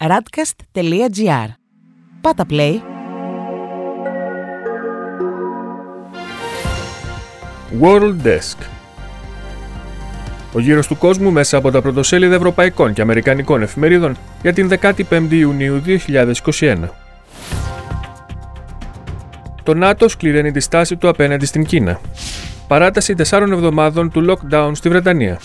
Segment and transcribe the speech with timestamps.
[0.00, 1.48] radcast.gr.
[2.20, 2.74] Πάτα play.
[7.80, 8.56] World Desk
[10.52, 15.30] Ο γύρος του κόσμου μέσα από τα πρωτοσέλιδα ευρωπαϊκών και αμερικανικών εφημερίδων για την 15η
[15.30, 15.82] Ιουνίου
[16.60, 16.76] 2021.
[19.62, 22.00] Το ΝΑΤΟ σκληραίνει τη στάση του απέναντι στην Κίνα.
[22.68, 25.40] Παράταση 4 εβδομάδων του lockdown στη Βρετανία.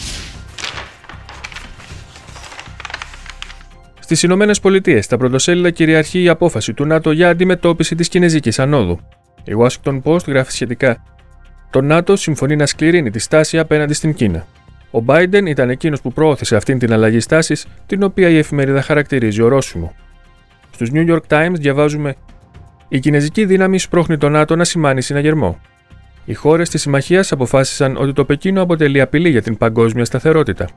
[4.13, 8.99] Στις Ηνωμένες Πολιτείες, στα πρωτοσέλιδα κυριαρχεί η απόφαση του ΝΑΤΟ για αντιμετώπιση της Κινέζικης ανόδου.
[9.43, 11.03] Η Washington Post γράφει σχετικά.
[11.69, 14.45] Το ΝΑΤΟ συμφωνεί να σκληρύνει τη στάση απέναντι στην Κίνα.
[14.91, 19.41] Ο Biden ήταν εκείνος που προώθησε αυτήν την αλλαγή στάσης, την οποία η εφημερίδα χαρακτηρίζει
[19.41, 19.95] ορόσημο.
[20.71, 22.15] Στους New York Times διαβάζουμε
[22.87, 25.59] η κινέζικη δύναμη σπρώχνει το ΝΑΤΟ να σημάνει συναγερμό.
[26.25, 30.69] Οι χώρες της συμμαχίας αποφάσισαν ότι το Πεκίνο αποτελεί απειλή για την παγκόσμια σταθερότητα.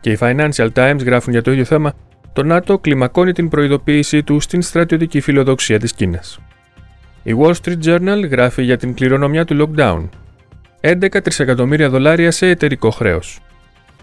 [0.00, 1.94] Και οι Financial Times γράφουν για το ίδιο θέμα
[2.32, 6.38] το ΝΑΤΟ κλιμακώνει την προειδοποίησή του στην στρατιωτική φιλοδοξία της Κίνας.
[7.22, 10.08] Η Wall Street Journal γράφει για την κληρονομιά του lockdown.
[10.80, 13.40] 11 τρισεκατομμύρια δολάρια σε εταιρικό χρέος.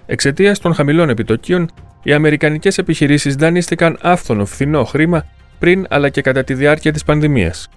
[0.06, 1.70] Εξαιτίας των χαμηλών επιτοκίων,
[2.04, 5.26] οι αμερικανικές επιχειρήσεις δανείστηκαν άφθονο φθηνό χρήμα
[5.60, 7.70] πριν αλλά και κατά τη διάρκεια της πανδημίας.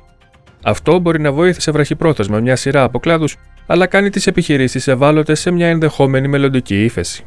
[0.62, 3.26] Αυτό μπορεί να βοήθησε βραχυπρόθεσμα μια σειρά από κλάδου,
[3.66, 7.24] αλλά κάνει τις επιχειρήσεις ευάλωτες σε μια ενδεχόμενη μελλοντική ύφεση.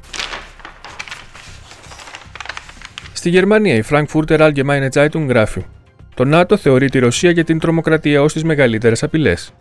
[3.23, 5.65] Στη Γερμανία, η Frankfurter Allgemeine Zeitung γράφει:
[6.13, 9.53] Το ΝΑΤΟ θεωρεί τη Ρωσία και την τρομοκρατία ως τις μεγαλύτερες απειλές.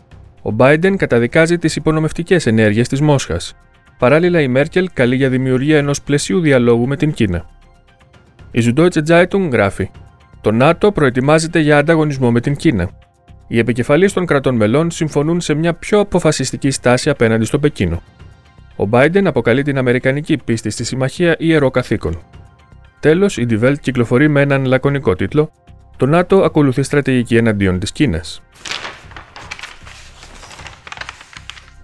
[0.42, 3.56] Ο Biden καταδικάζει τις υπονομευτικές ενέργειες της Μόσχας.
[3.98, 7.46] Παράλληλα, η Μέρκελ καλεί για δημιουργία ενός πλαισίου διαλόγου με την Κίνα.
[8.50, 9.90] Η Süddeutsche Zeitung γράφει:
[10.40, 12.90] Το ΝΑΤΟ προετοιμάζεται για ανταγωνισμό με την Κίνα.
[13.48, 18.02] Οι επικεφαλεί των κρατών μελών συμφωνούν σε μια πιο αποφασιστική στάση απέναντι στο Πεκίνο.
[18.76, 22.22] Ο Biden αποκαλεί την Αμερικανική πίστη στη συμμαχία ιερό καθήκον.
[23.02, 25.52] Τέλος, η Die Welt κυκλοφορεί με έναν λακωνικό τίτλο:
[25.96, 28.42] Το ΝΑΤΟ ακολουθεί στρατηγική εναντίον της Κίνας.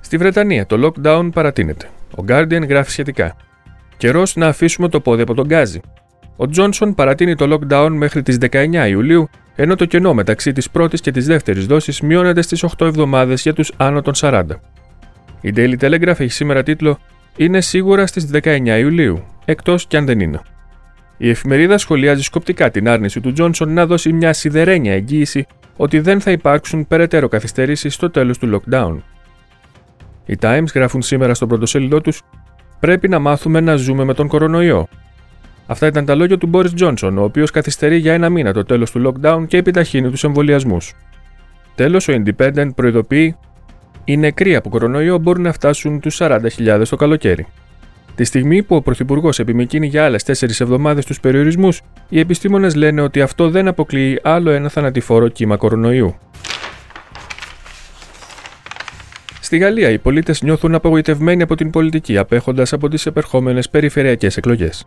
[0.01, 1.89] Στη Βρετανία, το lockdown παρατείνεται.
[2.17, 3.37] Ο Guardian γράφει σχετικά.
[3.97, 5.81] Καιρός να αφήσουμε το πόδι από τον γκάζι.
[6.37, 11.01] Ο Τζόνσον παρατείνει το lockdown μέχρι τις 19 Ιουλίου, ενώ το κενό μεταξύ της πρώτης
[11.01, 14.45] και της δεύτερης δόσης μειώνεται στις 8 εβδομάδες για τους άνω των 40.
[15.41, 16.99] Η Daily Telegraph έχει σήμερα τίτλο
[17.37, 20.41] Είναι σίγουρα στις 19 Ιουλίου, εκτός κι αν δεν είναι.
[21.19, 25.47] Η εφημερίδα σχολιάζει σκοπτικά την άρνηση του Τζόνσον να δώσει μια σιδερένια εγγύηση
[25.77, 28.97] ότι δεν θα υπάρξουν περαιτέρω καθυστερήσεις στο τέλος του lockdown.
[30.27, 32.23] Οι Times γράφουν σήμερα στο πρωτοσέλιδό τους:
[32.81, 34.89] Πρέπει να μάθουμε να ζούμε με τον κορονοϊό.
[35.67, 38.91] Αυτά ήταν τα λόγια του Μπόρις Τζόνσον, ο οποίος καθυστερεί για ένα μήνα το τέλος
[38.91, 40.95] του lockdown και επιταχύνει τους εμβολιασμούς.
[41.75, 43.37] Τέλος, ο Independent προειδοποιεί:
[44.05, 47.47] Οι νεκροί από κορονοϊό μπορούν να φτάσουν τους 40.000 το καλοκαίρι.
[48.19, 53.01] Τη στιγμή που ο Πρωθυπουργός επιμηκύνει για άλλες τέσσερις εβδομάδες τους περιορισμούς, οι επιστήμονες λένε
[53.01, 56.17] ότι αυτό δεν αποκλείει άλλο ένα θανατηφόρο κύμα κορονοϊού.
[59.41, 64.85] Στη Γαλλία, οι πολίτες νιώθουν απογοητευμένοι από την πολιτική, απέχοντας από τις επερχόμενες περιφερειακές εκλογές.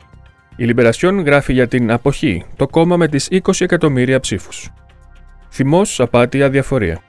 [0.56, 4.70] Η Λιμπερασιόν γράφει για την αποχή, το κόμμα με τις 20 εκατομμύρια ψήφους.
[5.52, 7.02] Θυμός, απάτη, αδιαφορία.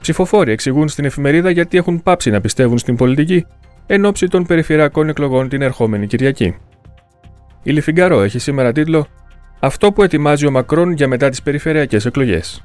[0.00, 3.46] Ψηφοφόροι εξηγούν στην εφημερίδα γιατί έχουν πάψει να πιστεύουν στην πολιτική
[3.86, 6.56] εν ώψη των περιφερειακών εκλογών την ερχόμενη Κυριακή.
[7.62, 9.06] Η Λιφιγκαρό έχει σήμερα τίτλο
[9.60, 12.62] Αυτό που ετοιμάζει ο Μακρόν για μετά τις περιφερειακές εκλογές.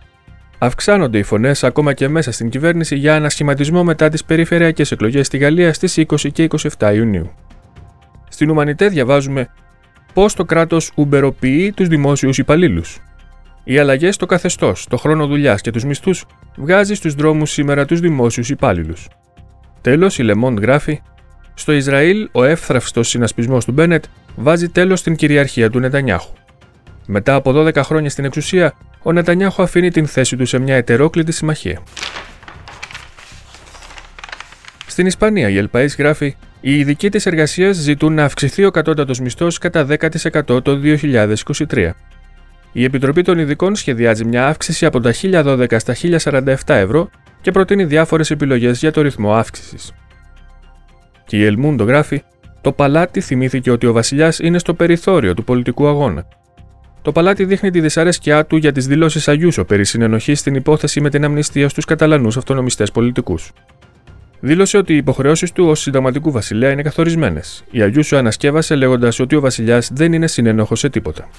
[0.58, 5.38] Αυξάνονται οι φωνές ακόμα και μέσα στην κυβέρνηση για ανασχηματισμό μετά τις περιφερειακές εκλογές στη
[5.38, 7.32] Γαλλία στις 20 και 27 Ιουνίου.
[8.30, 9.50] Στην Ουμανιτέ διαβάζουμε
[10.14, 13.00] πώς το κράτος ουμπεροποιεί τους δημόσιους υπαλλήλους.
[13.64, 16.26] Οι αλλαγές στο καθεστώς, το χρόνο δουλειάς και τους μισθούς
[16.58, 19.08] βγάζει στους δρόμους σήμερα τους δημόσιους υπάλληλους.
[19.88, 21.02] Τέλος, η Λεμόντ γράφει:
[21.54, 24.04] Στο Ισραήλ, ο εύθραυστος συνασπισμός του Μπένετ
[24.36, 26.34] βάζει τέλος στην κυριαρχία του Νετανιάχου.
[27.06, 31.32] Μετά από 12 χρόνια στην εξουσία, ο Νετανιάχου αφήνει την θέση του σε μια ετερόκλητη
[31.32, 31.80] συμμαχία.
[34.88, 39.58] Στην Ισπανία, η Ελπαΐς γράφει: Οι ειδικοί της εργασίας ζητούν να αυξηθεί ο κατώτατος μισθός
[39.58, 41.90] κατά 10% το 2023.
[42.72, 47.10] Η Επιτροπή των Ειδικών σχεδιάζει μια αύξηση από τα 1012 στα 1047 ευρώ
[47.42, 49.94] και προτείνει διάφορες επιλογές για το ρυθμό αύξησης.
[51.26, 52.24] Και η Ελμούντο γράφει:
[52.62, 56.26] Το παλάτι θυμήθηκε ότι ο βασιλιάς είναι στο περιθώριο του πολιτικού αγώνα.
[57.02, 61.10] Το παλάτι δείχνει τη δυσαρέσκειά του για τις δηλώσεις Αγιούσο περί συνενοχής στην υπόθεση με
[61.10, 63.52] την αμνηστία στους Καταλανούς αυτονομιστές πολιτικούς.
[64.40, 67.64] Δήλωσε ότι οι υποχρεώσεις του ως συνταγματικού βασιλέα είναι καθορισμένες.
[67.72, 71.30] Η Αγιούσο ανασκεύασε λέγοντας ότι ο βασιλιάς δεν είναι συνένοχο σε τίποτα.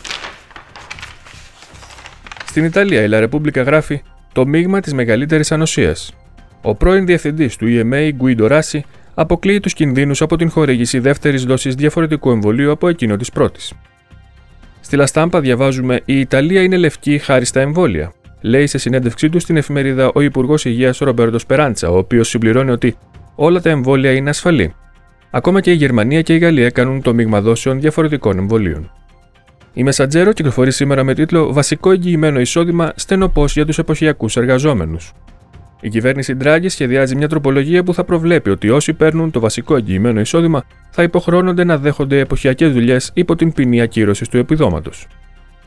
[2.47, 4.03] Στην Ιταλία, η La Repubblica γράφει:
[4.38, 6.14] το μείγμα της μεγαλύτερης ανοσίας.
[6.62, 8.81] Ο πρώην διευθυντής του EMA, Guido Rossi,
[9.14, 13.73] αποκλείει τους κινδύνους από την χορήγηση δεύτερης δόσης διαφορετικού εμβολίου από εκείνο της πρώτης.
[14.81, 18.12] Στη Λαστάμπα διαβάζουμε: Η Ιταλία είναι λευκή χάρη στα εμβόλια.
[18.40, 22.96] Λέει σε συνέντευξή του στην εφημερίδα ο Υπουργός Υγείας Ρομπέρτος Σπεράντσα, ο οποίος συμπληρώνει ότι
[23.35, 24.75] όλα τα εμβόλια είναι ασφαλή.
[25.31, 28.90] Ακόμα και η Γερμανία και η Γαλλία κάνουν το μείγμα δόσεων διαφορετικών εμβολίων.
[29.78, 35.12] Η Μεσαντζέρο κυκλοφορεί σήμερα με τίτλο Βασικό εγγυημένο εισόδημα στενοπός για τους εποχιακούς εργαζόμενους.
[35.80, 40.20] Η κυβέρνηση Ντράγκη σχεδιάζει μια τροπολογία που θα προβλέπει ότι όσοι παίρνουν το βασικό εγγυημένο
[40.20, 45.06] εισόδημα θα υποχρώνονται να δέχονται εποχιακές δουλειές υπό την ποινή ακύρωσης του επιδόματος.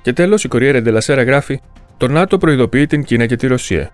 [0.02, 1.60] Και τέλος, η Κοριέρα Ντελασέρα γράφει:
[1.98, 3.90] Το ΝΑΤΟ προειδοποιεί την Κίνα και τη Ρωσία.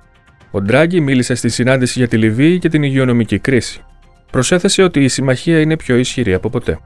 [0.51, 3.81] Ο Ντράγκη μίλησε στη συνάντηση για τη Λιβύη και την υγειονομική κρίση.
[4.31, 6.79] Προσέθεσε ότι η συμμαχία είναι πιο ισχυρή από ποτέ.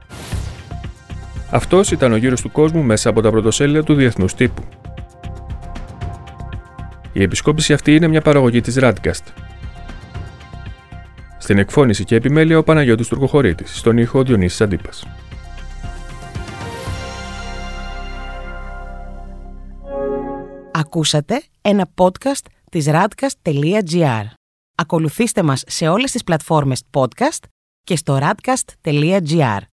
[1.54, 4.62] Αυτός ήταν ο γύρος του κόσμου μέσα από τα πρωτοσέλιδα του Διεθνούς Τύπου.
[7.12, 9.24] Η επισκόπηση αυτή είναι μια παραγωγή της Radcast.
[11.38, 15.06] Στην εκφώνηση και επιμέλεια ο Παναγιώτης Τουρκοχωρήτης, στον ήχο ο Διονύσης Αντίπας.
[20.72, 24.24] Ακούσατε ένα podcast της radcast.gr.
[24.74, 27.44] Ακολουθήστε μας σε όλες τις πλατφόρμες podcast
[27.84, 29.62] και στο radcast.gr.